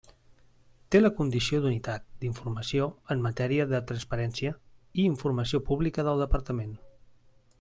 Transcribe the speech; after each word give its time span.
Té 0.93 0.99
la 1.01 1.09
condició 1.19 1.57
d'unitat 1.65 2.07
d'informació 2.23 2.87
en 3.15 3.21
matèria 3.27 3.67
de 3.73 3.83
transparència 3.93 4.55
i 5.03 5.07
informació 5.13 5.63
pública 5.71 6.07
del 6.11 6.25
Departament. 6.27 6.75